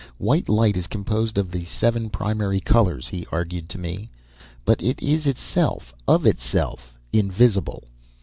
[0.17, 4.09] "White light is composed of the seven primary colors," he argued to me.
[4.65, 7.83] "But it is itself, of itself, invisible.